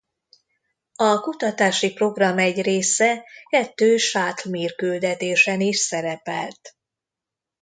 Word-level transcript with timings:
A 0.95 1.19
kutatási 1.19 1.93
program 1.93 2.37
egy 2.37 2.61
része 2.61 3.23
kettő 3.49 3.97
Shuttle–Mir 3.97 4.75
küldetésen 4.75 5.61
is 5.61 5.77
szerepelt. 5.77 6.75